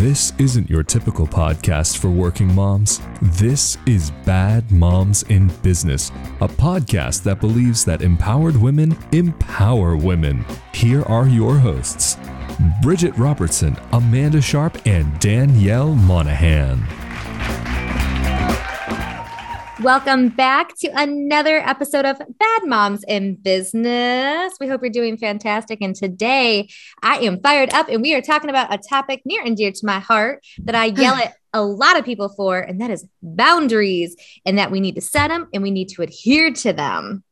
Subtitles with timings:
[0.00, 3.02] This isn't your typical podcast for working moms.
[3.20, 6.08] This is Bad Moms in Business,
[6.40, 10.42] a podcast that believes that empowered women empower women.
[10.72, 12.16] Here are your hosts
[12.80, 17.09] Bridget Robertson, Amanda Sharp, and Danielle Monahan.
[19.82, 24.52] Welcome back to another episode of Bad Moms in Business.
[24.60, 25.78] We hope you're doing fantastic.
[25.80, 26.68] And today
[27.02, 29.86] I am fired up, and we are talking about a topic near and dear to
[29.86, 34.16] my heart that I yell at a lot of people for, and that is boundaries,
[34.44, 37.24] and that we need to set them and we need to adhere to them.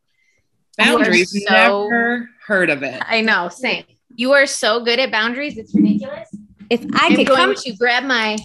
[0.79, 3.03] Boundaries, so- never heard of it.
[3.05, 3.85] I know, same.
[4.15, 5.59] You are so good at boundaries.
[5.59, 6.31] It's ridiculous.
[6.71, 8.39] If I I'm could going come to grab my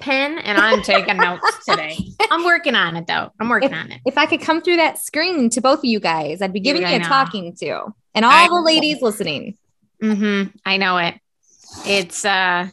[0.00, 1.98] pen and I'm taking notes today.
[2.30, 3.30] I'm working on it though.
[3.38, 4.00] I'm working on it.
[4.06, 6.82] if I could come through that screen to both of you guys, I'd be giving
[6.82, 7.08] Dude, you I a know.
[7.08, 9.56] talking to, and all I the ladies listening.
[10.02, 10.56] Mm-hmm.
[10.64, 11.14] I know it.
[11.86, 12.68] It's uh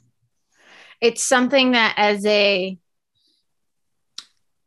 [1.02, 2.78] it's something that as a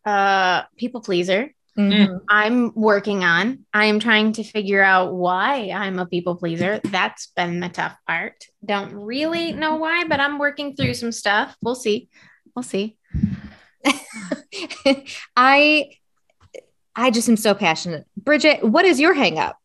[0.05, 2.21] uh people pleaser, Mhm.
[2.29, 3.67] I'm working on.
[3.75, 6.81] I am trying to figure out why I'm a people pleaser.
[6.85, 8.45] That's been the tough part.
[8.65, 11.55] Don't really know why, but I'm working through some stuff.
[11.63, 12.09] We'll see.
[12.55, 12.97] We'll see.
[15.37, 15.91] I
[16.95, 18.07] I just am so passionate.
[18.17, 19.59] Bridget, what is your hang up?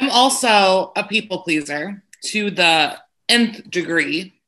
[0.00, 2.98] I'm also a people pleaser to the
[3.28, 4.40] nth degree.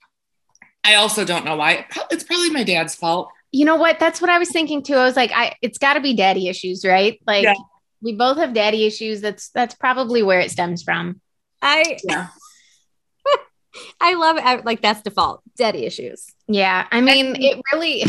[0.83, 1.87] I also don't know why.
[2.11, 3.31] It's probably my dad's fault.
[3.53, 3.99] You know what?
[3.99, 4.95] That's what I was thinking too.
[4.95, 7.19] I was like, I it's got to be daddy issues, right?
[7.27, 7.55] Like Yeah.
[8.01, 9.21] we both have daddy issues.
[9.21, 11.21] That's that's probably where it stems from.
[11.61, 12.29] I Yeah.
[14.01, 14.45] I love it.
[14.45, 15.43] I- like that's default.
[15.57, 16.27] Daddy issues.
[16.49, 18.05] Yeah, I mean, it really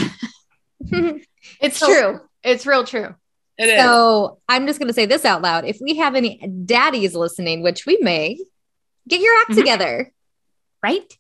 [1.61, 2.19] it's So- true.
[2.43, 3.15] It's real true.
[3.57, 3.79] It is.
[3.83, 5.65] so I'm just gonna say this out loud.
[5.65, 8.39] If we have any daddies listening, which we may,
[9.07, 9.55] get your act Mhm.
[9.55, 10.11] together.
[10.81, 11.15] Right?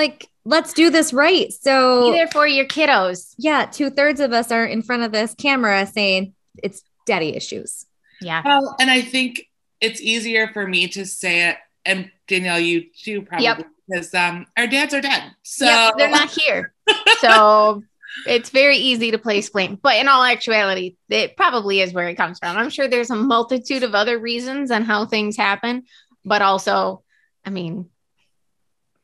[0.00, 1.52] Like, let's do this right.
[1.52, 3.34] So Be there for your kiddos.
[3.36, 6.32] yeah, two thirds of us are in front of this camera saying
[6.62, 7.84] it's daddy issues.
[8.22, 8.40] Yeah.
[8.42, 9.42] well, and I think
[9.80, 13.66] it's easier for me to say it, and Danielle, you too, probably Yep.
[13.88, 15.22] because um, our dads are dead.
[15.42, 16.72] So Yep, they're not here.
[17.20, 17.82] So
[18.26, 19.78] it's very easy to place blame.
[19.82, 22.56] But in all actuality, it probably is where it comes from.
[22.56, 25.84] I'm sure there's a multitude of other reasons and how things happen,
[26.24, 27.02] but also,
[27.44, 27.90] I mean, let's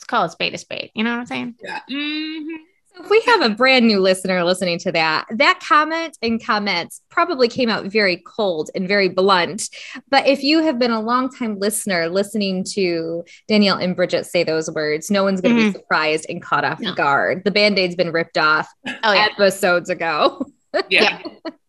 [0.07, 0.91] call it spade a spade.
[0.95, 1.55] You know what I'm saying?
[1.63, 1.81] Yeah.
[1.91, 2.57] Mhm.
[2.95, 7.03] So if we have a brand new listener listening to that, that comment and comments
[7.11, 9.69] probably came out very cold and very blunt.
[10.11, 14.71] But if you have been a longtime listener listening to Danielle and Bridget say those
[14.71, 16.95] words, no one's going to be surprised and caught off No.
[16.95, 17.43] guard.
[17.45, 18.67] The band aid's been ripped off
[19.05, 19.29] Oh, yeah.
[19.31, 20.47] episodes ago.
[20.91, 21.23] Yeah.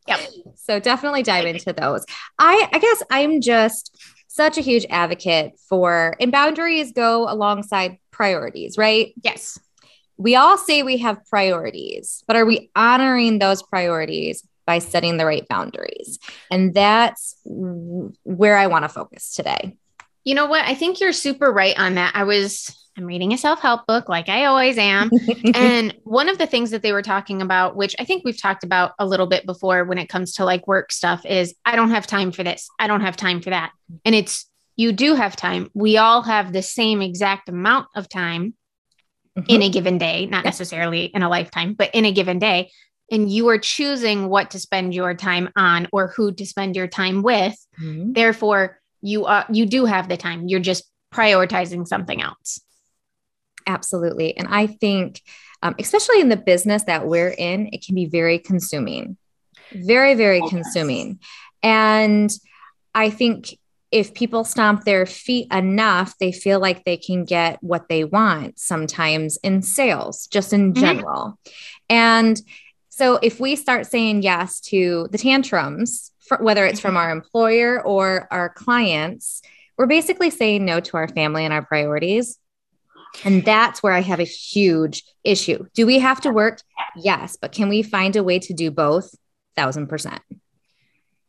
[0.09, 0.19] Yep.
[0.55, 2.05] So definitely dive into those.
[2.39, 8.77] I, I guess I'm just such a huge advocate for, and boundaries go alongside priorities,
[8.77, 9.13] right?
[9.23, 9.59] Yes.
[10.17, 15.25] we all say we have priorities, but are we honoring those priorities by setting the
[15.25, 16.17] right boundaries?
[16.51, 19.77] And that's where I want to focus today.
[20.25, 20.65] You know what?
[20.65, 22.13] I think you're super right on that.
[22.15, 25.11] I was, I'm reading a self help book like I always am.
[25.53, 28.63] and one of the things that they were talking about, which I think we've talked
[28.63, 31.91] about a little bit before when it comes to like work stuff, is I don't
[31.91, 32.67] have time for this.
[32.79, 33.71] I don't have time for that.
[34.03, 35.69] And it's, you do have time.
[35.73, 38.53] We all have the same exact amount of time
[39.47, 40.49] in a given day, not Yeah.
[40.49, 42.71] necessarily in a lifetime, but in a given day.
[43.11, 46.87] And you are choosing what to spend your time on or who to spend your
[46.87, 47.55] time with.
[47.81, 48.13] Mhm.
[48.15, 50.47] Therefore, you are you do have the time.
[50.47, 50.83] You're just
[51.13, 52.59] prioritizing something else.
[53.65, 54.35] Absolutely.
[54.37, 55.21] And I think,
[55.61, 59.17] um, especially in the business that we're in, it can be very consuming,
[59.73, 60.49] very, very Oh, yes.
[60.51, 61.19] consuming.
[61.63, 62.31] And
[62.95, 63.57] I think
[63.91, 68.59] if people stomp their feet enough, they feel like they can get what they want
[68.59, 70.79] sometimes in sales, just in Mhm.
[70.79, 71.39] general.
[71.89, 72.41] And
[72.89, 78.27] so if we start saying yes to the tantrums, whether it's from our employer or
[78.31, 79.41] our clients,
[79.77, 82.39] we're basically saying no to our family and our priorities.
[83.23, 85.65] And that's where I have a huge issue.
[85.73, 86.59] Do we have to work?
[86.97, 87.37] Yes.
[87.39, 89.15] But can we find a way to do both?
[89.55, 90.21] Thousand percent.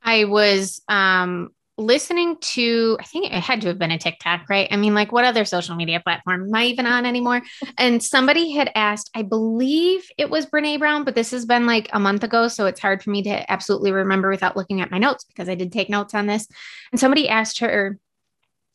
[0.02, 4.68] I was um listening to I think it had to have been a TikTok, right?
[4.70, 7.40] I mean, like what other social media platform am I even on anymore?
[7.78, 11.88] And somebody had asked, I believe it was Brene Brown, but this has been like
[11.92, 14.98] a month ago, so it's hard for me to absolutely remember without looking at my
[14.98, 16.48] notes because I did take notes on this.
[16.90, 17.98] And somebody asked her,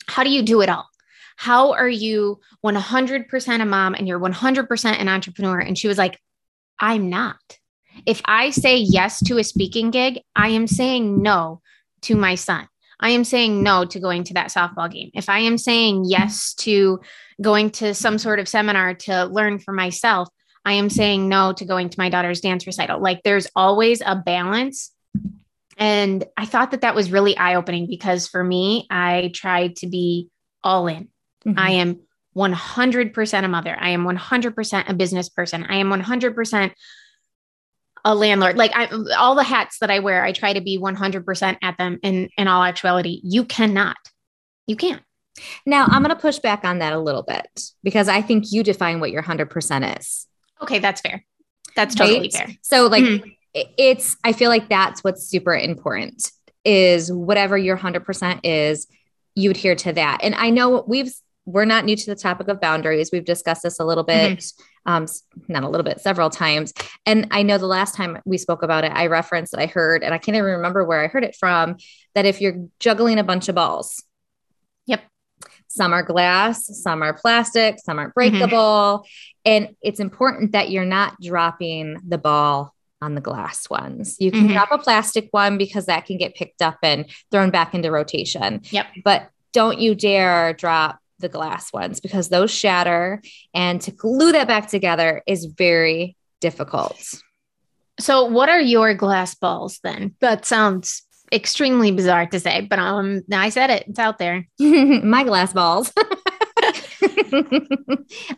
[0.08, 0.88] How do you do it all?
[1.36, 5.60] How are you 100% a mom and you're 100% an entrepreneur?
[5.60, 6.20] And she was like,
[6.80, 7.38] I'm not.
[8.06, 11.62] If I say yes to a speaking gig, I am saying no
[12.04, 12.68] to my son.
[13.00, 15.10] I am saying no to going to that softball game.
[15.14, 17.00] If I am saying yes to
[17.42, 20.30] going to some sort of seminar to learn for myself,
[20.66, 23.02] I am saying no to going to my daughter's dance recital.
[23.02, 24.92] Like there's always a balance.
[25.78, 29.88] And I thought that that was really eye opening because for me, I tried to
[29.88, 30.30] be
[30.64, 31.10] all in.
[31.46, 31.56] Mhm.
[31.58, 32.00] I am
[32.36, 33.76] 100% a mother.
[33.80, 35.66] I am 100% a business person.
[35.68, 36.72] I am 100%
[38.06, 38.58] a landlord.
[38.58, 42.00] Like I, all the hats that I wear, I try to be 100% at them.
[42.04, 43.98] In in all actuality, you cannot.
[44.68, 45.02] You can't.
[45.66, 48.62] now I'm going to push back on that a little bit because I think you
[48.64, 50.28] define what your 100% is.
[50.62, 51.26] Okay, that's fair.
[51.76, 52.34] That's totally right?
[52.34, 52.48] fair.
[52.62, 53.36] So like Mhm.
[53.54, 56.32] it's I feel like that's what's super important
[56.64, 58.88] is whatever your 100% is,
[59.36, 60.20] you adhere to that.
[60.24, 61.12] And I know we've
[61.46, 63.12] we're not new to the topic of boundaries.
[63.12, 64.44] We've discussed this a little bit,
[64.86, 65.06] um,
[65.50, 66.74] not a little bit, several times.
[67.06, 70.04] And I know the last time we spoke about it, I referenced that I heard,
[70.04, 71.78] and I can't even remember where I heard it from,
[72.16, 74.04] that if you're juggling a bunch of balls,
[74.86, 75.02] Yep.
[75.68, 79.06] some are glass, some are plastic, some aren't breakable.
[79.44, 84.16] And it's important that you're not dropping the ball on the glass ones.
[84.22, 84.54] You can Mhm.
[84.54, 88.62] drop a plastic one because that can get picked up and thrown back into rotation.
[88.72, 88.86] Yep.
[89.04, 93.22] But don't you dare drop the glass ones because those shatter.
[93.54, 97.02] And to glue that back together is very difficult.
[98.00, 100.16] So, what are your glass balls then?
[100.20, 103.86] That sounds extremely bizarre to say, but um, I said it.
[103.88, 104.48] It's out there.
[104.60, 105.92] My glass balls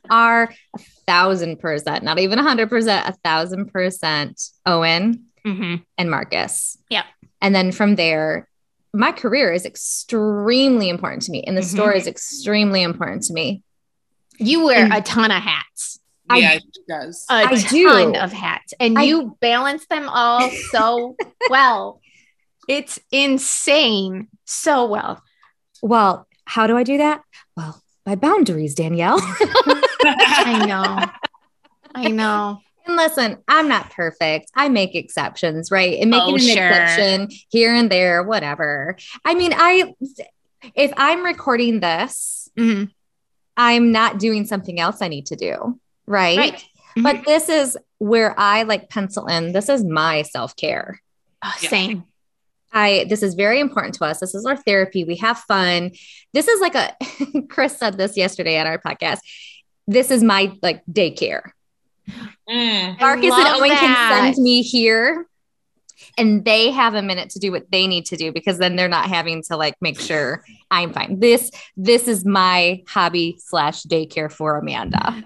[0.10, 0.44] are
[0.76, 5.76] a thousand percent, not even a hundred percent, a thousand percent Owen Mm-hmm.
[6.00, 6.76] and Marcus.
[6.90, 7.06] Yep.
[7.40, 8.48] And then from there,
[8.96, 11.74] my career is extremely important to me, and the Mhm.
[11.76, 13.62] store is extremely important to me.
[14.40, 16.00] You wear And- a ton of hats.
[16.30, 17.26] I- yeah, it does.
[17.30, 18.20] A I ton do.
[18.20, 21.16] of hats, and I- you balance them all so
[21.50, 22.02] well.
[22.68, 24.28] It's insane.
[24.46, 25.22] So well.
[25.84, 27.22] Well, how do I do that?
[27.56, 29.20] Well, by boundaries, Danielle.
[30.04, 31.06] I know.
[31.94, 32.60] I know.
[32.88, 34.52] And listen, I'm not perfect.
[34.56, 36.00] I make exceptions, right?
[36.00, 36.68] And making Oh, an sure.
[36.70, 38.96] exception here and there, whatever.
[39.24, 39.94] I mean, I
[40.76, 42.90] if I'm recording this, Mhm.
[43.58, 46.38] I'm not doing something else I need to do, right?
[46.38, 46.54] Right.
[46.56, 47.04] Mm-hmm.
[47.04, 49.52] But this is where I like pencil in.
[49.52, 51.02] This is my self-care.
[51.44, 51.70] Oh, Yeah.
[51.70, 52.04] same.
[52.74, 54.20] I this is very important to us.
[54.20, 55.04] This is our therapy.
[55.06, 55.92] We have fun.
[56.34, 56.96] This is like a
[57.50, 59.20] Chris said this yesterday on our podcast.
[59.88, 61.52] This is my like daycare.
[62.50, 63.00] Mm.
[63.00, 63.80] Marcus and Owen that.
[63.80, 65.26] can send me here
[66.18, 68.88] and they have a minute to do what they need to do because then they're
[68.88, 71.20] not having to like make sure I'm fine.
[71.20, 75.24] This this is my hobby slash daycare for Amanda.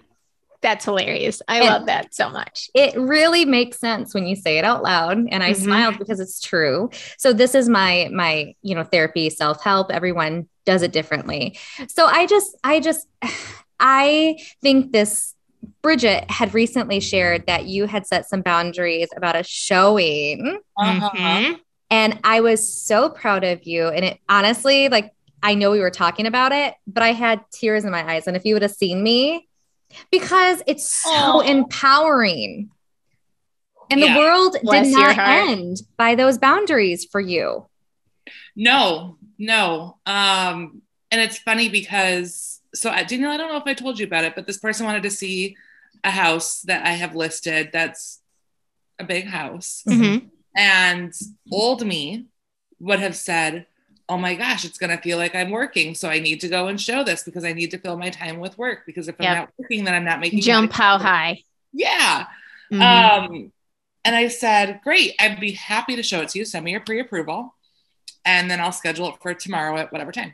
[0.61, 1.41] That's hilarious.
[1.47, 2.69] I And- love that so much.
[2.73, 5.63] It really makes sense when you say it out loud and I Mhm.
[5.63, 6.89] smiled because it's true.
[7.17, 11.57] So this is my my you know therapy self-help everyone does it differently.
[11.87, 13.07] So I just I just
[13.79, 15.33] I think this
[15.81, 21.09] Bridget had recently shared that you had set some boundaries about a showing Uh-huh.
[21.11, 21.59] Mhm.
[21.89, 25.11] and I was so proud of you and it honestly like
[25.41, 28.35] I know we were talking about it but I had tears in my eyes and
[28.37, 29.47] if you would have seen me
[30.11, 31.39] because it's so Aw.
[31.41, 32.69] empowering
[33.89, 34.13] and Yeah.
[34.13, 37.67] the world Bless did not end by those boundaries for you.
[38.55, 39.97] No, no.
[40.05, 44.05] Um, and it's funny because so uh, Danielle, I don't know if I told you
[44.05, 45.55] about it, but this person wanted to see
[46.03, 48.21] a house that I have listed that's
[48.99, 49.83] a big house.
[49.87, 50.29] Mhm.
[50.55, 51.13] And
[51.51, 52.25] old me
[52.79, 53.65] would have said,
[54.07, 55.93] Oh my gosh, it's gonna feel like I'm working.
[55.93, 58.39] So I need to go and show this because I need to fill my time
[58.39, 58.79] with work.
[58.85, 59.29] Because if Yep.
[59.29, 61.43] I'm not working, then I'm not making Jump how high.
[61.73, 62.25] Yeah.
[62.71, 62.81] Mhm.
[62.81, 63.51] Um,
[64.03, 66.45] and I said, Great, I'd be happy to show it to you.
[66.45, 67.55] Send me your pre approval,
[68.25, 70.33] and then I'll schedule it for tomorrow at whatever time.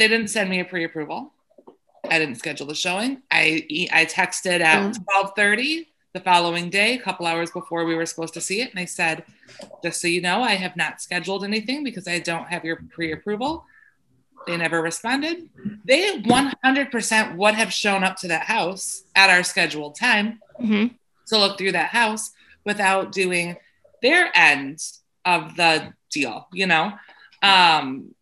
[0.00, 1.34] They didn't send me a pre approval.
[2.10, 3.20] I didn't schedule the showing.
[3.30, 5.04] I I texted at Mm.
[5.04, 8.70] twelve thirty the following day, a couple hours before we were supposed to see it,
[8.70, 9.24] and I said,
[9.84, 13.12] "Just so you know, I have not scheduled anything because I don't have your pre
[13.12, 13.66] approval."
[14.46, 15.50] They never responded.
[15.84, 20.40] They one hundred percent would have shown up to that house at our scheduled time
[20.58, 20.94] Mhm.
[21.26, 22.32] to look through that house
[22.64, 23.58] without doing
[24.00, 24.78] their end
[25.26, 26.94] of the deal, you know?
[27.42, 28.14] Um,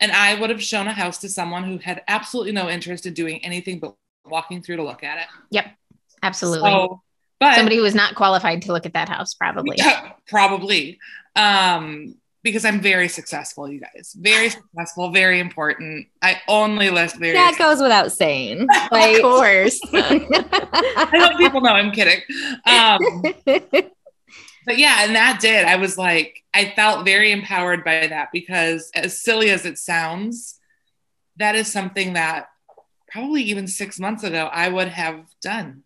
[0.00, 3.14] and I would have shown a house to someone who had absolutely no interest in
[3.14, 3.94] doing anything but
[4.26, 5.26] walking through to look at it.
[5.50, 5.66] Yep,
[6.22, 6.70] absolutely.
[6.70, 7.02] So,
[7.40, 9.76] but Somebody who was not qualified to look at that house, probably.
[10.26, 10.98] probably
[11.36, 14.14] um, because I'm very successful, you guys.
[14.18, 16.06] Very successful, very important.
[16.22, 17.32] I only list very.
[17.32, 18.68] That goes without saying.
[18.92, 19.80] Like, Of course.
[19.92, 22.20] I hope people know I'm kidding.
[22.66, 23.00] Um,
[24.66, 25.64] But yeah, and that did.
[25.66, 30.58] I was like, I felt very empowered by that because, as silly as it sounds,
[31.36, 32.48] that is something that
[33.10, 35.82] probably even six months ago I would have done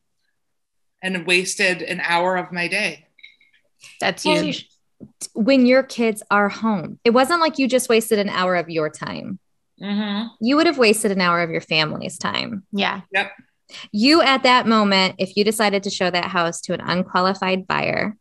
[1.03, 3.07] and wasted an hour of my day.
[4.01, 4.69] That's And huge.
[5.33, 8.91] When your kids are home, it wasn't like you just wasted an hour of your
[8.91, 9.39] time.
[9.81, 10.27] Mm-hmm.
[10.41, 12.65] You would have wasted an hour of your family's time.
[12.73, 13.03] Yeah.
[13.13, 13.31] Yep.
[13.93, 18.17] You, at that moment, if you decided to show that house to an unqualified buyer,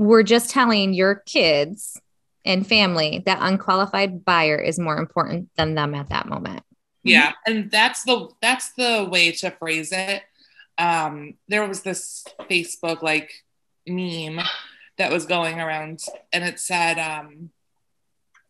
[0.00, 2.00] were just telling your kids
[2.46, 6.62] and family that unqualified buyer is more important than them at that moment.
[7.02, 10.22] Yeah, and that's the that's the way to phrase it.
[10.78, 13.30] Um, there was this Facebook like
[13.86, 14.40] meme
[14.96, 16.00] that was going around,
[16.32, 17.50] and it said um,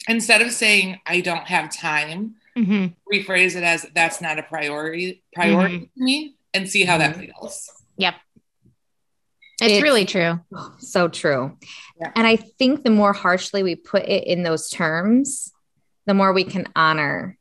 [0.09, 5.25] instead of saying "I don't have time," hmm rephrase it as "That's not a priority
[5.33, 7.69] priority to me," and see how that feels.
[7.97, 8.14] Yep.
[9.61, 10.40] It's, It's- really true.
[10.79, 11.57] So true.
[12.00, 12.12] Yeah.
[12.17, 15.52] And I think the more harshly we put it in those terms,
[16.07, 17.37] the more we can honor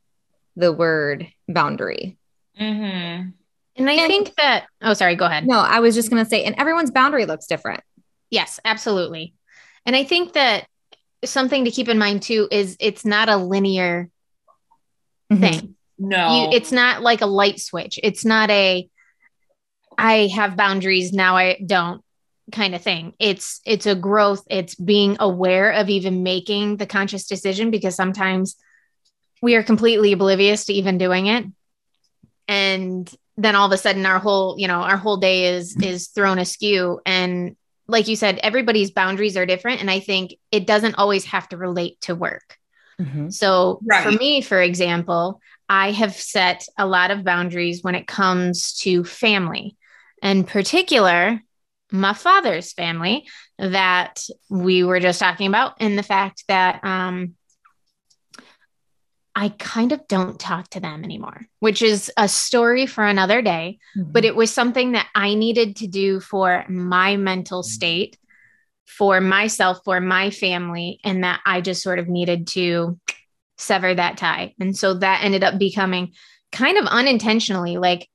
[0.56, 2.18] the word boundary.
[2.60, 3.30] Mm-hmm.
[3.76, 5.46] And I And- think that, oh, sorry, go ahead.
[5.46, 7.82] No, I was just going to say, and everyone's boundary looks different.
[8.30, 9.34] Yes, absolutely.
[9.86, 10.66] And I think that
[11.24, 14.10] something to keep in mind too is it's not a linear
[15.32, 15.74] thing.
[15.98, 17.98] No, You, it's not like a light switch.
[18.02, 18.88] It's not a
[19.98, 22.02] I have boundaries now I don't
[22.50, 23.14] kind of thing.
[23.18, 24.44] It's it's a growth.
[24.50, 28.56] It's being aware of even making the conscious decision because sometimes
[29.42, 31.46] we are completely oblivious to even doing it.
[32.48, 36.08] And then all of a sudden our whole, you know, our whole day is is
[36.08, 37.56] thrown askew and
[37.88, 41.56] like you said everybody's boundaries are different and I think it doesn't always have to
[41.56, 42.56] relate to work.
[43.00, 43.32] Mhm.
[43.32, 44.02] So Right.
[44.02, 49.04] for me, for example, I have set a lot of boundaries when it comes to
[49.04, 49.76] family,
[50.22, 51.40] in particular,
[51.90, 53.28] my father's family
[53.58, 57.34] that we were just talking about, and the fact that um,
[59.34, 63.78] I kind of don't talk to them anymore, which is a story for another day
[63.96, 68.18] but it was something that I needed to do for my mental state,
[68.86, 72.98] for myself, for my family, and that I just sort of needed to
[73.58, 74.54] sever that tie.
[74.60, 76.12] And so that ended up becoming
[76.52, 78.08] kind of unintentionally like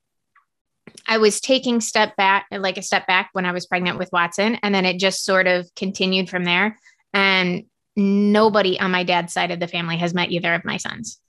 [1.07, 4.55] I was taking step back, like a step back when I was pregnant with Watson,
[4.63, 6.77] and then it just sort of continued from there.
[7.13, 7.65] And
[7.95, 11.19] nobody on my dad's side of the family has met either of my sons.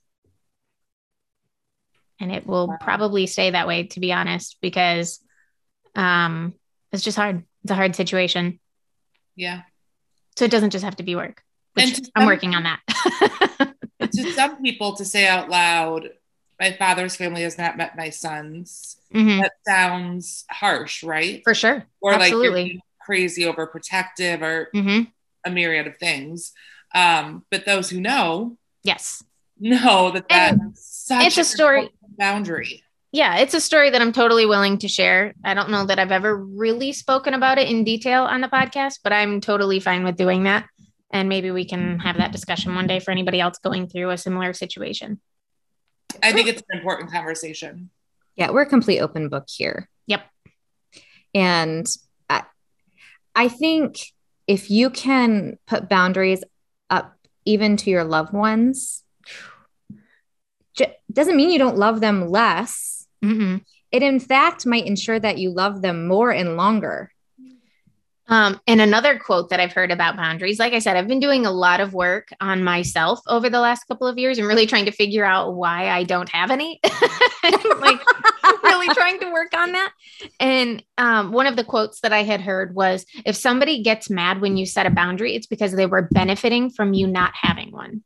[2.18, 5.20] And it will probably stay that way, to be honest, because
[5.94, 6.54] um,
[6.92, 7.44] it's just hard.
[7.62, 8.58] It's a hard situation.
[9.34, 9.62] yeah.
[10.36, 11.42] So it doesn't just have to be work.
[11.78, 13.72] And Which to I'm working on that.
[13.98, 16.10] To some people, to say out loud,
[16.60, 21.42] "My father's family has not met my sons." Mhm, That sounds harsh, right?
[21.44, 21.84] For sure.
[22.00, 22.64] Or like you're Absolutely.
[22.64, 25.02] being crazy overprotective, or hmm
[25.44, 26.52] a myriad of things.
[26.92, 29.22] Um, but those who know Yes.
[29.60, 32.82] know that that's it's a story- boundary.
[33.12, 35.34] yeah, it's a story that I'm totally willing to share.
[35.44, 38.98] I don't know that I've ever really spoken about it in detail on the podcast,
[39.04, 40.66] but I'm totally fine with doing that.
[41.12, 44.18] And maybe we can have that discussion one day for anybody else going through a
[44.18, 45.20] similar situation.
[46.22, 47.90] I think it's an important conversation.
[48.36, 49.88] Yeah, we're a complete open book here.
[50.06, 50.22] Yep.
[51.34, 51.86] And
[52.28, 52.44] I,
[53.34, 53.98] I think
[54.46, 56.42] if you can put boundaries
[56.90, 59.02] up even to your loved ones,
[60.76, 63.06] j- doesn't mean you don't love them less.
[63.24, 63.62] Mm-mm.
[63.90, 67.10] It, in fact, might ensure that you love them more and longer.
[68.28, 71.46] Um, and another quote that I've heard about boundaries, like I said, I've been doing
[71.46, 74.86] a lot of work on myself over the last couple of years and really trying
[74.86, 76.80] to figure out why I don't have any.
[77.80, 78.00] like
[78.64, 79.92] really trying to work on that.
[80.40, 84.40] And um, one of the quotes that I had heard was if somebody gets mad
[84.40, 88.02] when you set a boundary, it's because they were benefiting from you not having one.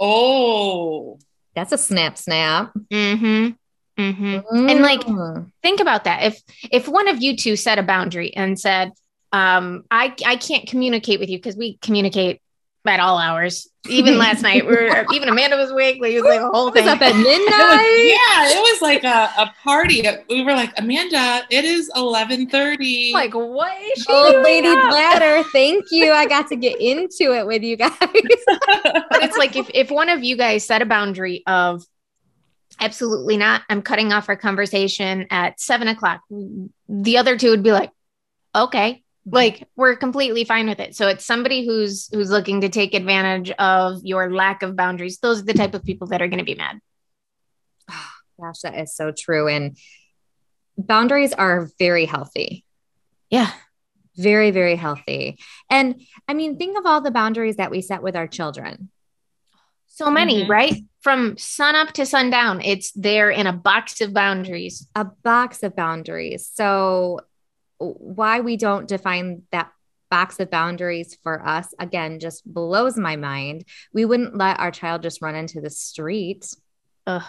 [0.00, 1.18] Oh,
[1.54, 2.72] That's a snap, snap.
[2.90, 3.50] Mm-hmm.
[4.02, 4.68] Mm-hmm.
[4.70, 5.50] And, like, Mm.
[5.60, 8.92] think about that if if one of you two set a boundary and said
[9.32, 12.40] um i i can't communicate with you because we communicate
[12.86, 16.28] at all hours even last night we were even amanda was awake like it was
[16.30, 18.06] like a whole thing up at It was- midnight.
[18.06, 20.02] yeah, it was like a, a party.
[20.30, 23.10] We were like, Amanda, it is eleven thirty.
[23.12, 24.88] like what is she Oh, doing Lady up?
[24.90, 26.12] Bladder, thank you.
[26.12, 27.92] I got to get into it with you guys.
[28.00, 31.84] but it's like if if one of you guys set a boundary of
[32.80, 36.20] absolutely not i'm cutting off our conversation at seven o'clock
[36.88, 37.90] the other two would be like
[38.54, 42.94] okay like we're completely fine with it so it's somebody who's who's looking to take
[42.94, 46.38] advantage of your lack of boundaries those are the type of people that are going
[46.38, 46.78] to be mad
[48.40, 49.48] Gosh, that is so true.
[49.48, 49.76] And
[50.76, 52.64] boundaries are very healthy.
[53.30, 53.50] yeah
[54.16, 55.38] Very, very healthy.
[55.70, 58.90] And I mean, think of all the boundaries that we set with our children.
[59.88, 60.48] So many, Mhm.
[60.48, 60.74] right?
[61.00, 64.86] From sun up to sundown, it's there in a box of boundaries.
[64.94, 66.48] A box of boundaries.
[66.52, 67.20] So,
[67.78, 69.70] why we don't define that
[70.10, 73.64] box of boundaries for us again just blows my mind.
[73.92, 76.46] We wouldn't let our child just run into the street.
[77.06, 77.22] Ugh,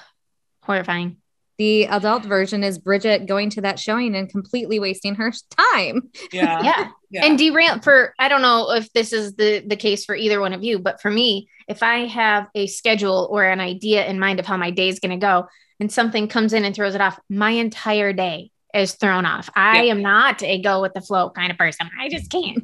[0.64, 1.18] horrifying.
[1.58, 5.34] The adult version is Bridget going to that showing and completely wasting her
[5.72, 6.10] time.
[6.32, 6.62] Yeah.
[6.64, 6.88] Yeah.
[7.12, 7.26] Yeah.
[7.26, 10.54] And derail for I don't know if this is the the case for either one
[10.54, 14.40] of you, but for me, if I have a schedule or an idea in mind
[14.40, 15.48] of how my day is going to go
[15.80, 19.50] and something comes in and throws it off, my entire day is thrown off.
[19.56, 19.92] I Yeah.
[19.94, 21.90] am not a go with the flow kind of person.
[22.00, 22.64] I just can't.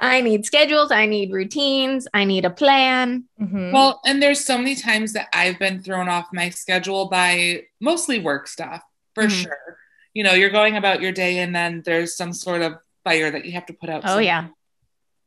[0.00, 3.24] I need schedules, I need routines, I need a plan.
[3.40, 3.72] Mhm.
[3.72, 8.18] Well, and there's so many times that I've been thrown off my schedule by mostly
[8.18, 8.82] work stuff,
[9.14, 9.42] for Mhm.
[9.42, 9.76] sure.
[10.14, 13.44] You know, you're going about your day and then there's some sort of fire that
[13.44, 14.02] you have to put out.
[14.04, 14.24] Oh somewhere.
[14.24, 14.46] yeah.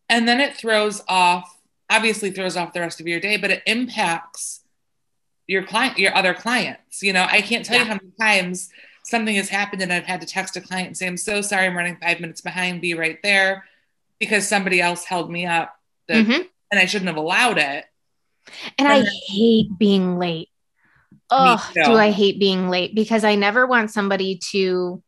[0.09, 1.57] And then it throws off,
[1.89, 4.59] obviously throws off the rest of your day, but it impacts
[5.47, 7.01] your client, your other clients.
[7.01, 8.69] You know, I can't tell you how many times
[9.03, 11.65] something has happened and I've had to text a client and say, I'm so sorry,
[11.67, 13.65] I'm running five minutes behind, be right there
[14.19, 15.75] because somebody else held me up
[16.07, 16.47] that, Mhm.
[16.71, 17.85] and I shouldn't have allowed it.
[18.77, 20.49] And I And hate being late.
[21.29, 25.01] Oh, do I hate being late because I never want somebody to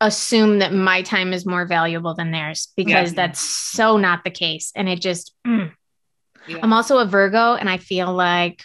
[0.00, 3.16] assume that my time is more valuable than theirs because Yeah.
[3.26, 4.72] that's so not the case.
[4.76, 5.72] And it just, mm.
[6.46, 6.60] Yeah.
[6.62, 8.62] I'm also a Virgo and I feel like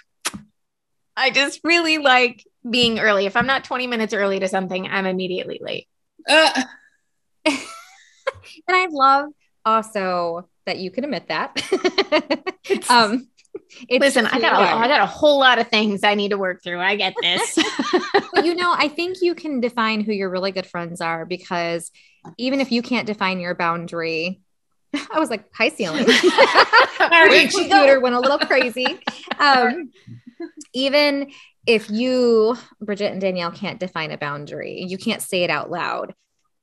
[1.18, 3.26] I just really like being early.
[3.26, 5.88] If I'm not 20 minutes early to something, I'm immediately late.
[6.28, 6.64] Uh,
[7.46, 7.58] and
[8.70, 9.30] I love
[9.66, 11.62] also that you can admit that.
[12.90, 13.28] um,
[13.88, 14.76] it's Listen, I got, a.
[14.76, 16.80] I got a whole lot of things I need to work through.
[16.80, 17.58] I get this.
[18.44, 21.92] you know, I think you can define who your really good friends are because
[22.38, 24.42] even if you can't define your boundary,
[25.12, 26.06] I was like, high ceiling.
[26.08, 29.00] You computer went a little crazy.
[29.40, 29.92] Um,
[30.74, 31.32] even
[31.66, 36.14] if you, Bridget and Danielle, can't define a boundary, you can't say it out loud.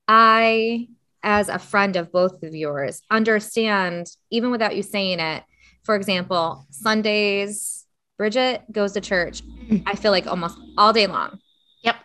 [0.06, 0.88] I,
[1.22, 5.44] as a friend of both of yours, understand, even without you saying it.
[5.84, 7.86] For example, Sundays,
[8.18, 9.82] Bridget goes to church, mm.
[9.86, 11.38] I feel like almost all day long.
[11.82, 11.96] Yep.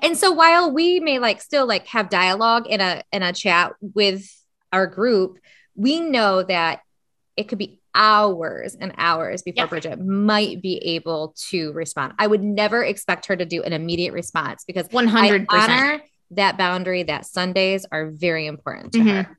[0.00, 3.72] And so while we may like still like have dialogue in a in a chat
[3.80, 4.26] with
[4.72, 5.38] our group,
[5.74, 6.80] we know that
[7.36, 9.68] it could be hours and hours before Yeah.
[9.68, 12.14] Bridget might be able to respond.
[12.18, 15.46] I would never expect her to do an immediate response because 100%.
[15.50, 16.02] I honor
[16.32, 19.24] that boundary that Sundays are very important to Mhm.
[19.24, 19.38] her.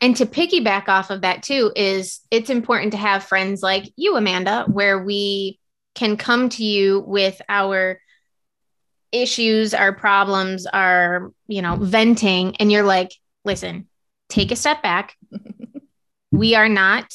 [0.00, 4.16] And to piggyback off of that too is it's important to have friends like you,
[4.16, 5.58] Amanda, where we
[5.94, 7.98] can come to you with our
[9.12, 13.10] issues, our problems, our, you know, venting and you're like,
[13.44, 13.88] "Listen,
[14.28, 15.16] take a step back.
[16.32, 17.12] we are not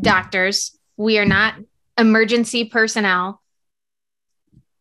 [0.00, 0.76] doctors.
[0.96, 1.54] We are not
[1.96, 3.40] emergency personnel.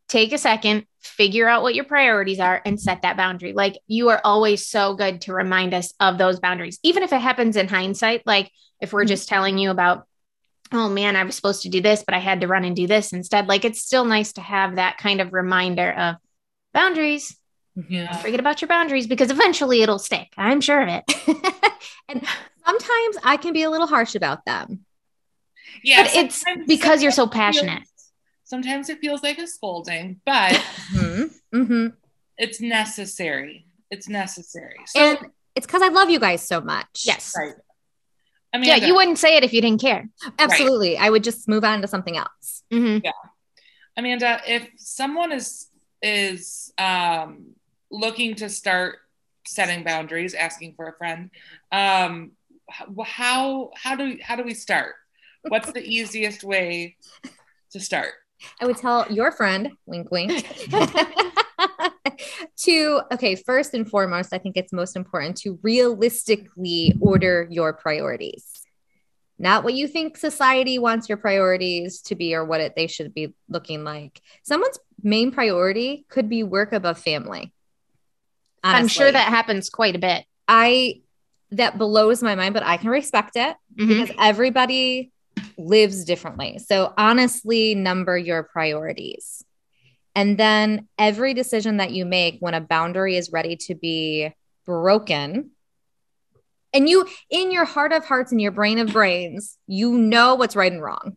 [0.08, 3.52] Take a second, figure out what your priorities are, and set that boundary.
[3.54, 7.20] Like you are always so good to remind us of those boundaries, even if it
[7.22, 8.24] happens in hindsight.
[8.26, 8.50] Like
[8.80, 9.08] if we're Mhm.
[9.10, 10.08] just telling you about,
[10.72, 12.88] oh man, I was supposed to do this, but I had to run and do
[12.88, 13.48] this instead.
[13.48, 16.16] Like it's still nice to have that kind of reminder of
[16.74, 17.36] boundaries.
[17.90, 18.12] Yeah.
[18.18, 20.30] Forget about your boundaries because eventually it'll stick.
[20.38, 21.04] I'm sure of it.
[22.10, 22.26] and
[22.66, 24.86] sometimes I can be a little harsh about them.
[25.84, 26.04] Yeah.
[26.04, 27.80] But it's because you're so passionate.
[27.80, 28.12] feels-
[28.44, 30.54] Sometimes it feels like a scolding, but
[30.94, 31.34] Mhm.
[31.54, 31.94] Mhm.
[32.38, 33.66] it's necessary.
[33.92, 34.78] It's necessary.
[34.86, 37.04] So, And it's because I love you guys so much.
[37.06, 37.34] Yes.
[37.38, 37.54] right.
[38.54, 40.08] I mean, Yeah, you wouldn't say it if you didn't care.
[40.40, 40.98] Absolutely.
[40.98, 42.64] I would just move on to something else.
[42.72, 43.04] Mhm.
[43.98, 45.68] Amanda, if someone is
[46.02, 47.56] is um,
[47.90, 49.00] looking to start
[49.48, 51.32] setting boundaries, asking for a friend,
[51.72, 52.32] um,
[53.06, 54.96] how how do how do we start?
[55.48, 56.98] What's the easiest way
[57.72, 58.14] to start?
[58.62, 60.46] I would tell your friend, wink, wink,
[62.58, 68.46] to, okay, first and foremost, I think it's most important to realistically order your priorities.
[69.40, 73.14] Not what you think society wants your priorities to be or what it, they should
[73.14, 74.20] be looking like.
[74.44, 77.54] Someone's main priority could be work above family.
[78.64, 80.26] I'm sure that happens quite a bit.
[80.48, 81.02] I,
[81.52, 83.88] that blows my mind, but I can respect it Mhm.
[83.88, 85.12] because everybody
[85.58, 86.60] lives differently.
[86.60, 89.44] So honestly, number your priorities.
[90.16, 94.34] And then every decision that you make when a boundary is ready to be
[94.66, 95.52] broken,
[96.74, 100.56] and you, in your heart of hearts and your brain of brains, you know what's
[100.56, 101.16] right and wrong.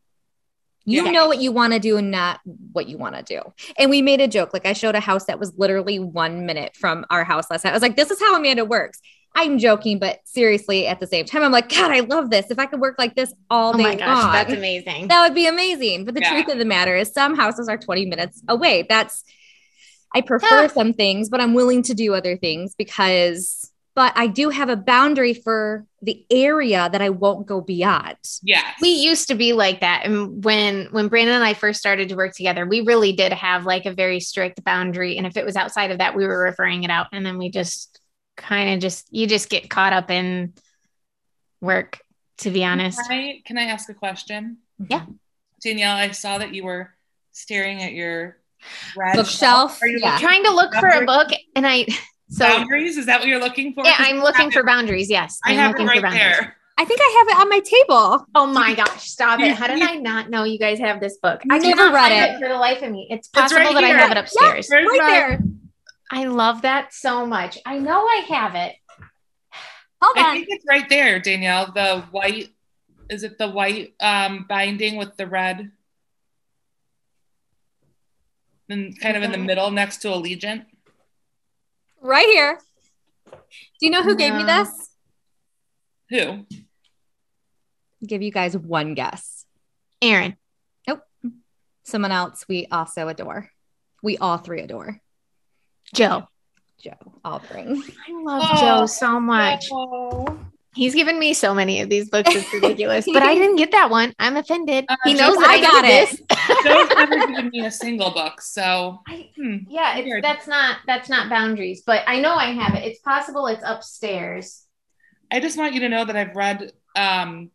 [0.87, 2.40] You know what you want to do and not
[2.72, 3.42] what you want to do.
[3.79, 4.53] And we made a joke.
[4.53, 7.70] Like I showed a house that was literally one minute from our house last night.
[7.70, 9.00] I was like, this is how Amanda works.
[9.35, 12.51] I'm joking, but seriously, at the same time, I'm like, God, I love this.
[12.51, 15.09] If I could work like this all Oh day my gosh, long, that's amazing.
[15.09, 16.05] that would be amazing.
[16.05, 16.31] But the Yeah.
[16.31, 18.87] truth of the matter is, some houses are 20 minutes away.
[18.88, 19.25] That's,
[20.14, 20.66] I prefer Yeah.
[20.69, 24.77] some things, but I'm willing to do other things because, but I do have a
[24.77, 28.16] boundary for the area that I won't go beyond.
[28.43, 32.09] Yeah, we used to be like that and when when brandon and i first started
[32.09, 35.45] to work together we really did have like a very strict boundary and if it
[35.45, 37.99] was outside of that we were referring it out and then we just
[38.40, 40.53] kind of just you just get caught up in
[41.61, 42.00] work
[42.38, 44.59] to be honest Can I, can I ask a question?
[44.81, 44.92] Mm-hmm.
[44.92, 45.05] Yeah.
[45.62, 46.90] Danielle, I saw that you were
[47.33, 48.38] staring at your
[48.96, 49.81] red Bookshelf?
[49.83, 50.18] Are you Yeah.
[50.18, 51.87] trying to look for a book and i
[52.31, 52.96] so boundaries?
[52.96, 53.85] Is that what you're looking for?
[53.85, 55.92] yeah 'Cause i'm looking have for it- boundaries yes I I'm have it looking for
[55.92, 56.22] right boundaries.
[56.40, 56.57] there.
[56.79, 58.26] I think I have it on my table.
[58.35, 59.55] Oh my gosh, stop it.
[59.55, 61.42] How did I not know you guys have this book?
[61.50, 62.40] I Never read find it.
[62.40, 63.07] for the life of me.
[63.11, 64.66] It's It's right possible that I have it upstairs.
[64.70, 65.40] Where's Right my- there.
[66.11, 67.59] I love that so much.
[67.64, 68.75] I know I have it.
[70.03, 70.35] Hold I on.
[70.35, 71.73] think it's right there, Danielle.
[71.73, 72.49] The white,
[73.09, 75.70] is it the white um, binding with the red?
[78.68, 80.64] And kind of in the middle next to Allegiant.
[82.01, 82.59] Right here.
[83.31, 83.37] Do
[83.81, 84.90] you know who gave me this?
[86.09, 86.46] Who?
[88.07, 89.44] Give you guys one guess.
[90.01, 90.37] Aaron.
[90.88, 91.03] Nope.
[91.85, 93.51] Someone else we also adore.
[94.03, 95.01] We all three adore.
[95.94, 96.29] Joe.
[96.83, 97.79] Joe Albring.
[98.09, 98.61] I love Oh.
[98.61, 99.66] Joe so much.
[99.72, 100.38] Oh.
[100.72, 102.31] He's given me so many of these books.
[102.33, 103.05] It's ridiculous.
[103.12, 104.14] but I didn't get that one.
[104.20, 104.85] I'm offended.
[104.88, 106.11] Uh, he Joe, knows that I I, got got it.
[106.11, 106.64] this.
[106.64, 109.57] Joe's never given me a single book, so I- hmm.
[109.68, 112.85] yeah, it's, that's not that's not boundaries, but I know I have it.
[112.85, 114.64] It's possible it's upstairs.
[115.31, 117.50] I just want you to know that I've read um,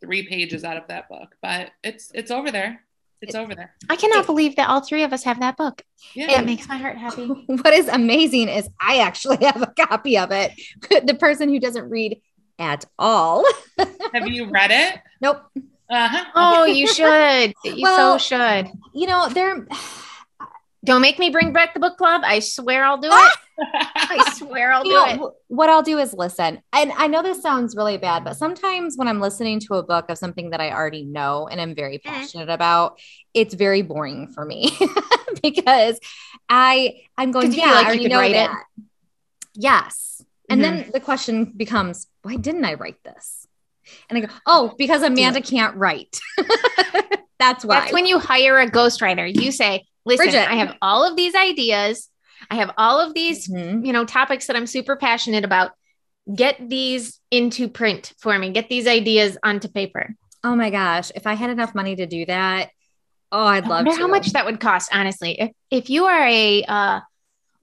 [0.00, 2.82] three pages out of that book, but it's it's over there.
[3.20, 3.74] It's over there.
[3.88, 5.82] I cannot believe that all three of us have that book.
[6.14, 6.40] Yeah.
[6.40, 7.26] It makes my heart happy.
[7.46, 10.52] What is amazing is I actually have a copy of it.
[11.06, 12.20] the person who doesn't read
[12.58, 13.44] at all.
[14.12, 15.00] Have you read it?
[15.20, 15.42] Nope.
[15.90, 16.24] Uh-huh.
[16.34, 17.54] Oh, you should.
[17.64, 18.70] You Well- so should.
[18.94, 19.66] You know, they're
[20.84, 22.22] Don't make me bring back the book club.
[22.24, 23.32] I swear I'll do it.
[23.96, 25.32] I swear I'll you do know, it.
[25.48, 26.62] what I'll do is listen.
[26.72, 30.06] And I know this sounds really bad, but sometimes when I'm listening to a book
[30.08, 32.04] of something that I already know and I'm very Mhm.
[32.04, 32.98] passionate about,
[33.34, 34.76] it's very boring for me
[35.42, 35.98] because
[36.48, 38.34] I I'm going, you yeah, like I you already know write it?
[38.50, 38.64] that.
[39.54, 40.22] Yes.
[40.50, 40.76] And Mm-hmm.
[40.80, 43.46] then the question becomes, why didn't I write this?
[44.08, 46.18] And I go, oh, because Amanda can't write.
[47.38, 47.80] That's why.
[47.80, 49.30] That's when you hire a ghostwriter.
[49.32, 50.50] You say, listen, Bridget.
[50.50, 52.08] I have all of these ideas.
[52.50, 53.86] I have all of these, Mhm.
[53.86, 55.72] you know, topics that I'm super passionate about.
[56.34, 58.50] Get these into print for me.
[58.50, 60.14] Get these ideas onto paper.
[60.44, 61.10] Oh my gosh.
[61.14, 62.70] If I had enough money to do that,
[63.32, 63.96] oh, I'd I love wonder to.
[63.98, 65.40] how much that would cost, honestly.
[65.40, 67.00] If if you are a uh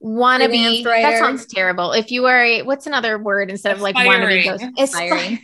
[0.02, 1.92] wannabe, Freelance that sounds terrible.
[1.92, 4.44] If you are a what's another word instead of like wannabe Aspiring.
[4.44, 4.64] ghost?
[4.78, 5.38] Aspiring.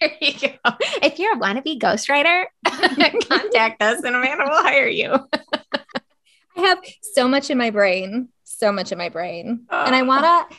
[0.00, 0.72] there you go.
[1.02, 2.44] If you're a wannabe ghostwriter,
[3.28, 5.12] contact us and Amanda will hire you.
[6.56, 6.78] I have
[7.14, 8.28] so much in my brain,
[8.58, 9.66] so much in my brain.
[9.70, 10.02] and I ah.
[10.02, 10.06] Oh.
[10.06, 10.56] want to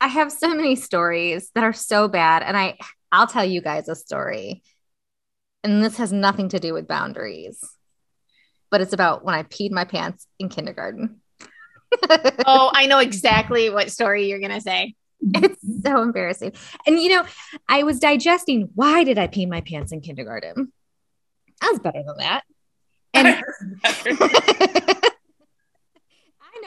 [0.00, 2.76] I have so many stories that are so bad and I
[3.12, 4.62] I'll tell you guys a story.
[5.62, 7.62] And this has nothing to do with boundaries.
[8.70, 11.20] But it's about when I peed my pants in kindergarten.
[12.46, 14.94] Oh, I know exactly what story you're gonna say.
[15.20, 16.54] It's so embarrassing.
[16.86, 17.24] And you know,
[17.68, 20.72] I was digesting why did I pee my pants in kindergarten?
[21.62, 22.44] I was better than that.
[23.14, 23.44] And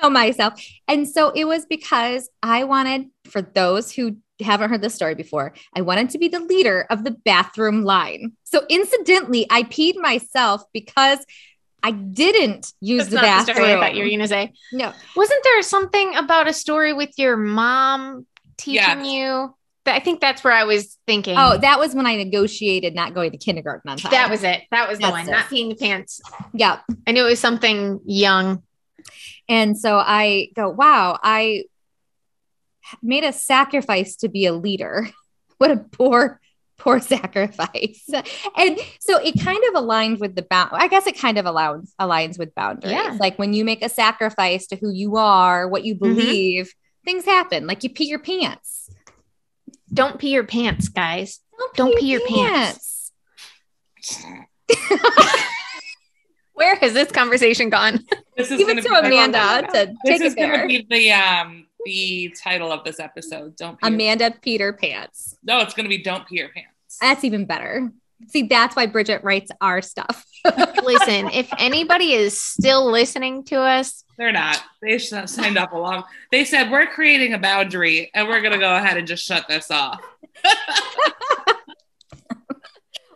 [0.02, 0.62] know myself.
[0.88, 5.54] And so it was because I wanted, for those who haven't heard this story before,
[5.76, 8.34] I wanted to be the leader of the bathroom line.
[8.44, 11.20] So incidentally, I peed myself because
[11.84, 13.56] I didn't use That's the not the bathroom.
[13.56, 14.54] story I thought you were gonna say.
[14.74, 18.26] no, Wasn't there something about a story with your mom
[18.58, 19.08] teaching Yes.
[19.08, 19.56] you?
[19.86, 21.36] That- I think that's where I was thinking.
[21.38, 24.12] oh, that was when I negotiated not going to kindergarten on time.
[24.12, 24.64] that was it.
[24.72, 25.28] That was the That's one.
[25.28, 25.32] it.
[25.32, 26.22] Not peeing the pants.
[26.54, 26.80] yeah.
[27.06, 28.64] I knew it was something young.
[29.48, 31.66] And so I go, wow, I
[33.02, 35.10] made a sacrifice to be a leader.
[35.58, 36.42] What a poor,
[36.78, 38.10] poor sacrifice.
[38.58, 40.72] And so it kind of aligned with the bound.
[40.74, 42.92] I guess it kind of aligns aligns with boundaries.
[42.92, 43.16] Yeah.
[43.18, 46.14] Like when you make a sacrifice to who you are, what you mm-hmm.
[46.14, 46.74] believe,
[47.06, 47.68] things happen.
[47.68, 48.90] Like you pee your pants.
[49.94, 51.40] Don't pee your pants, guys.
[51.76, 53.14] Don't pee your pants.
[56.56, 58.00] Where has this conversation gone?
[58.36, 60.62] This is Give it gonna to be the- Amanda to This take is it going
[60.62, 63.56] to be the um the title of this episode.
[63.56, 65.38] Don't pee your- Amanda Peter pants.
[65.44, 66.98] No, it's going to be don't pee your pants.
[67.00, 67.92] That's even better.
[68.28, 70.26] See, that's why Bridget writes our stuff.
[70.84, 74.64] Listen, if anybody is still listening to us, They're not.
[74.82, 76.06] They sh- signed up along.
[76.32, 79.70] They said we're creating a boundary, and we're gonna go ahead and just shut this
[79.70, 80.02] off.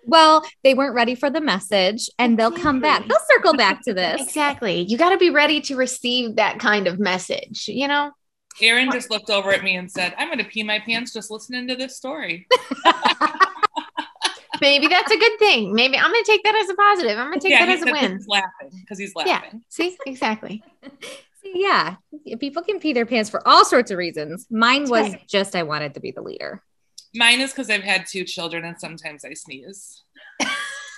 [0.09, 3.07] well, they weren't ready for the message and they'll come back.
[3.07, 4.21] They'll circle back to this.
[4.21, 8.11] exactly, you got to be ready to receive that kind of message, you know?
[8.61, 11.67] Aaron just looked over at me and said, "I'm gonna pee my pants just listening
[11.69, 12.45] to this story."
[14.61, 15.73] Maybe that's a good thing.
[15.73, 17.17] Maybe I'm going to take that as a positive.
[17.17, 18.17] I'm going to take that as a win.
[18.17, 19.33] He's laughing because he's laughing.
[19.53, 19.59] Yeah.
[19.69, 20.63] See, exactly.
[21.51, 21.95] Yeah,
[22.39, 24.45] people can pee their pants for all sorts of reasons.
[24.51, 25.27] Mine That's was right.
[25.27, 26.61] just I wanted to be the leader.
[27.15, 30.03] Mine is because I've had two children and sometimes I sneeze.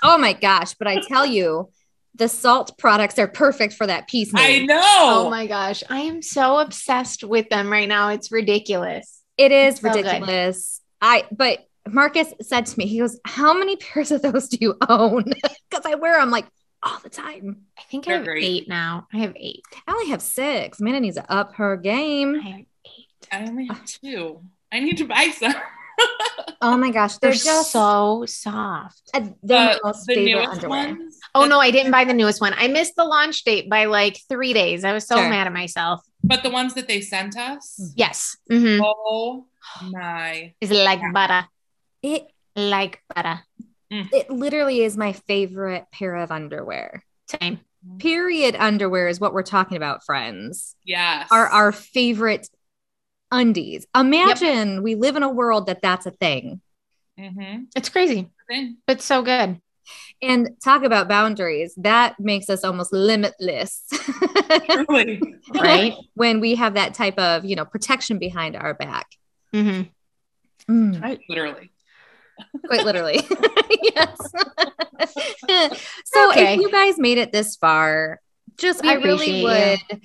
[0.03, 0.73] Oh my gosh.
[0.73, 1.69] But I tell you,
[2.15, 4.31] the Saalt products are perfect for that piece.
[4.33, 4.79] I know.
[4.81, 5.83] Oh my gosh.
[5.91, 8.09] I am so obsessed with them right now.
[8.09, 9.21] It's ridiculous.
[9.37, 10.03] It is So good.
[10.05, 10.81] ridiculous.
[11.01, 14.75] I but Marcus said to me, he goes, How many pairs of those do you
[14.89, 15.23] own?
[15.69, 16.47] Because I wear them like
[16.81, 17.61] all the time.
[17.77, 18.43] I think I They're have great.
[18.43, 19.07] eight now.
[19.13, 19.61] I have eight.
[19.87, 20.79] I only have six.
[20.81, 22.37] Amanda needs to up her game.
[22.43, 23.27] I have eight.
[23.31, 24.41] I only have two.
[24.71, 25.53] I need to buy some.
[26.63, 29.09] Oh my gosh, They're they're, just so soft.
[29.15, 30.87] uh, they're my Uh, most the favorite newest underwear.
[30.89, 31.17] ones.
[31.33, 32.53] Oh no, I didn't buy the newest one.
[32.55, 34.83] I missed the launch date by like three days.
[34.83, 35.27] I was so Sure.
[35.29, 36.01] mad at myself.
[36.23, 37.93] But the ones that they sent us.
[37.95, 38.37] Yes.
[38.51, 38.79] Mhm.
[38.83, 39.47] Oh
[39.89, 40.53] my.
[40.61, 41.47] It's like butter.
[42.03, 43.39] It Like butter.
[43.89, 47.03] it literally is my favorite pair of underwear.
[47.41, 47.59] Same.
[47.97, 50.75] Period underwear is what we're talking about, friends.
[50.85, 51.27] Yes.
[51.31, 52.47] Are our favorite
[53.31, 53.85] undies.
[53.95, 56.61] Imagine we live in a world that that's a thing.
[57.19, 57.63] Mm-hmm.
[57.75, 58.77] It's crazy, Thing.
[58.87, 59.59] but so good.
[60.21, 61.73] And talk about boundaries.
[61.77, 63.83] That makes us almost limitless.
[64.69, 65.21] Truly.
[65.53, 65.93] Right?
[66.13, 69.07] when we have that type of, you know, protection behind our back.
[69.51, 69.81] hmm
[70.69, 71.71] Mm, Literally.
[72.67, 73.19] quite literally.
[73.95, 74.31] yes.
[76.05, 76.53] so Okay.
[76.53, 78.21] if you guys made it this far,
[78.57, 80.01] just We I really appreciate would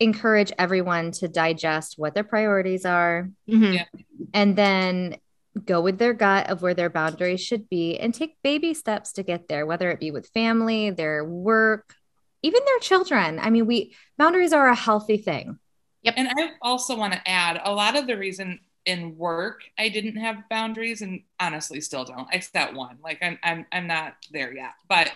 [0.00, 3.84] encourage everyone to digest what their priorities are hmm Yeah.
[4.32, 5.16] and then
[5.64, 9.22] go with their gut of where their boundaries should be and take baby steps to
[9.22, 11.94] get there, whether it be with family, their work,
[12.42, 13.38] even their children.
[13.38, 15.58] I mean, we boundaries are a healthy thing.
[16.02, 19.88] yep And I also want to add a lot of the reason in work I
[19.88, 22.28] didn't have boundaries and honestly still don't.
[22.30, 22.98] I set one.
[23.02, 24.72] Like I'm I'm I'm not there yet.
[24.88, 25.10] But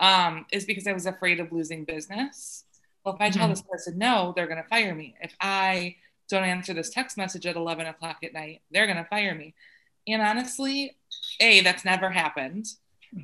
[0.00, 2.63] um is because I was afraid of losing business.
[3.04, 3.50] Well, if I tell Mhm.
[3.50, 5.16] this person no, they're gonna fire me.
[5.20, 5.96] If I
[6.28, 9.54] don't answer this text message at 11 o'clock at night, they're gonna fire me.
[10.06, 10.96] And honestly,
[11.40, 12.66] A, that's never happened.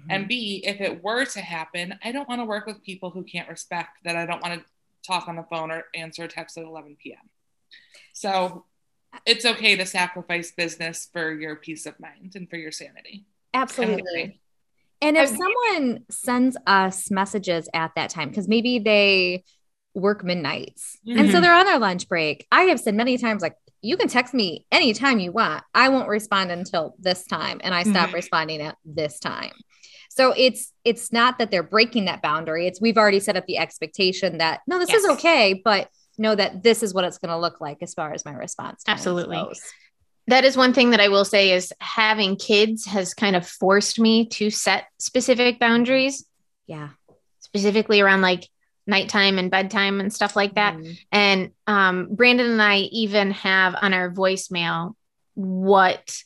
[0.08, 3.24] And B, if it were to happen, I don't want to work with people who
[3.24, 4.66] can't respect that I don't want to
[5.02, 7.28] talk on the phone or answer a text at 11 p.m.
[8.12, 8.66] So
[9.26, 13.24] it's okay to sacrifice business for your peace of mind and for your sanity.
[13.52, 14.40] Absolutely.
[15.02, 19.44] And if someone sends us messages at that time, because maybe they
[19.94, 21.42] work midnights and so Mhm.
[21.42, 24.66] they're on their lunch break, I have said many times, like, you can text me
[24.70, 25.64] anytime you want.
[25.74, 28.14] I won't respond until this time, and I stop Mhm.
[28.14, 29.52] responding at this time.
[30.10, 32.66] So it's it's not that they're breaking that boundary.
[32.66, 36.62] It's we've already set up the expectation that no, this is okay, but know that
[36.62, 38.82] this is what it's going to look like as far as my response.
[38.86, 39.36] Absolutely.
[39.36, 39.60] goes.
[40.26, 43.98] That is one thing that I will say is having kids has kind of forced
[43.98, 46.26] me to set specific boundaries,
[46.66, 46.90] Yeah.
[47.38, 48.46] specifically around like
[48.86, 50.76] nighttime and bedtime and stuff like that.
[50.76, 50.98] Mhm.
[51.12, 54.94] And um, Brandon and I even have on our voicemail
[55.34, 56.16] what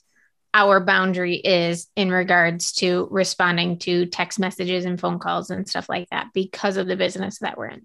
[0.54, 5.88] our boundary is in regards to responding to text messages and phone calls and stuff
[5.88, 7.84] like that because of the business that we're in.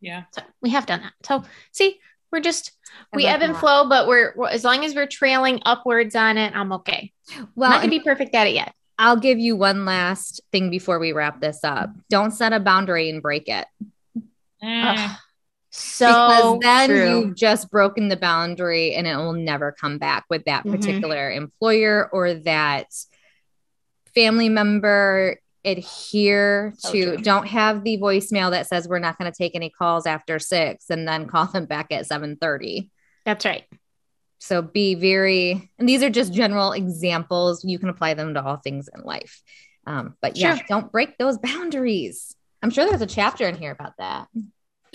[0.00, 0.24] Yeah.
[0.32, 1.14] So we have done that.
[1.24, 1.98] So see,
[2.30, 2.72] we're just
[3.12, 6.54] I we ebb and flow, but we're, as long as we're trailing upwards on it,
[6.54, 7.12] I'm okay.
[7.54, 8.74] Well, Not to be perfect at it yet.
[8.98, 11.90] I'll give you one last thing before we wrap this up.
[12.10, 13.66] Don't set a boundary and break it.
[14.64, 15.16] Mm.
[15.70, 17.20] So because then true.
[17.20, 20.70] you've just broken the boundary and it will never come back with that Mhm.
[20.72, 22.86] particular employer or that
[24.14, 27.16] family member adhere So to true.
[27.18, 30.90] don't have the voicemail that says we're not going to take any calls after six
[30.90, 32.90] and then call them back at 7:30.
[33.24, 33.64] That's right.
[34.38, 38.56] so be very and these are just general examples you can apply them to all
[38.58, 39.42] things in life
[39.86, 40.64] um, but yeah Sure.
[40.68, 44.26] don't break those boundaries i'm sure there's a chapter in here about that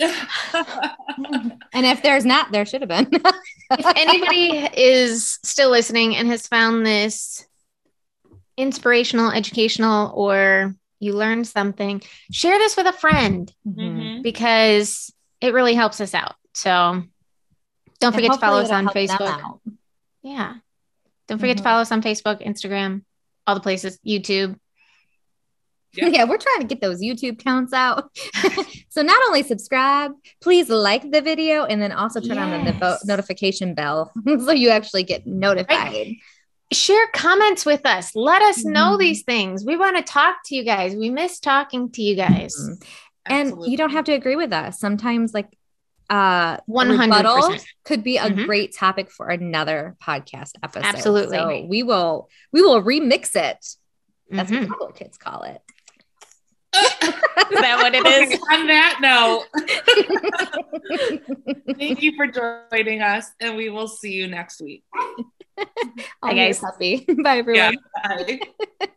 [1.72, 6.46] and if there's not there should have been if anybody is still listening and has
[6.46, 7.46] found this
[8.56, 14.22] inspirational, educational, or you learned something, share this with a friend Mhm.
[14.22, 16.34] because it really helps us out.
[16.52, 17.02] So
[18.00, 19.60] don't forget to follow us on Facebook.
[20.22, 20.56] Yeah.
[21.26, 21.64] Don't forget to Mhm.
[21.64, 23.02] follow us on Facebook, Instagram,
[23.46, 24.58] all the places, YouTube.
[25.94, 26.06] Yeah.
[26.08, 28.10] Yeah, we're trying to get those YouTube counts out.
[28.90, 33.74] so not only subscribe, please like the video and then also turn on the notification
[33.74, 34.12] bell
[34.44, 36.14] so you actually get notified.
[36.72, 38.14] Share comments with us.
[38.14, 38.98] Let us know Mhm.
[39.00, 39.64] these things.
[39.64, 40.94] We want to talk to you guys.
[40.94, 42.54] We miss talking to you guys.
[42.56, 42.86] Mhm.
[43.26, 43.70] And Absolutely.
[43.72, 44.78] you don't have to agree with us.
[44.78, 45.48] Sometimes like
[46.08, 47.00] uh 100%.
[47.00, 48.46] rebuttal could be a Mhm.
[48.46, 50.84] great topic for another podcast episode.
[50.84, 51.36] Absolutely.
[51.38, 53.58] So we will we will remix it.
[54.30, 54.68] That's Mhm.
[54.78, 55.60] what kids call it.
[56.72, 58.38] Is that what it is?
[58.52, 59.46] On that note,
[61.78, 64.84] thank you for joining us, and we will see you next week.
[66.22, 66.60] I'll guys.
[66.60, 67.06] happy.
[67.22, 67.76] Bye everyone.
[68.04, 68.38] Yeah.
[68.78, 68.90] Bye.